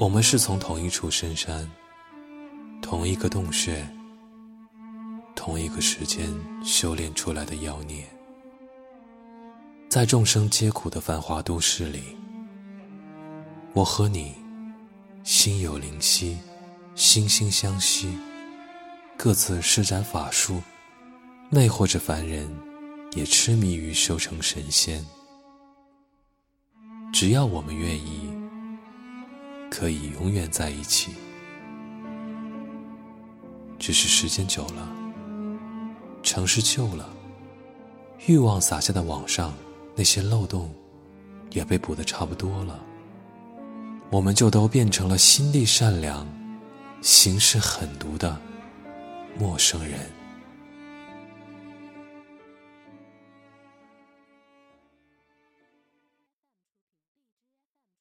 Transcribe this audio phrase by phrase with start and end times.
[0.00, 1.70] 我们是从同一处深山、
[2.80, 3.86] 同一个洞穴、
[5.36, 6.26] 同一个时间
[6.64, 8.08] 修炼出来的妖孽，
[9.90, 12.16] 在众生皆苦的繁华都市里，
[13.74, 14.34] 我和你
[15.22, 16.38] 心有灵犀，
[16.96, 18.18] 惺惺相惜，
[19.18, 20.62] 各自施展法术，
[21.50, 22.48] 魅惑着凡人，
[23.12, 25.04] 也痴迷于修成神仙。
[27.12, 28.29] 只要我们愿意。
[29.80, 31.12] 可以永远在一起，
[33.78, 34.86] 只是时间久了，
[36.22, 37.08] 城市旧了，
[38.26, 39.54] 欲望撒下的网上
[39.96, 40.70] 那些漏洞
[41.52, 42.78] 也被补得差不多了，
[44.10, 46.28] 我们就都变成了心地善良、
[47.00, 48.38] 行事狠毒的
[49.38, 49.98] 陌生人。